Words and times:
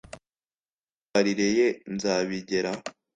imyitwarire 0.03 1.47
ye 1.57 1.67
nzabigeraho 1.93 2.83